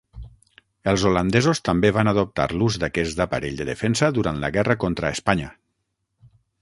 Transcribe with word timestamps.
Els 0.93 1.03
holandesos 1.09 1.61
també 1.67 1.91
van 1.97 2.09
adoptar 2.11 2.47
l'ús 2.61 2.79
d'aquest 2.85 3.21
aparell 3.27 3.59
de 3.61 3.67
defensa 3.71 4.13
durant 4.17 4.41
la 4.45 4.51
guerra 4.57 4.77
contra 4.85 5.13
Espanya. 5.19 5.53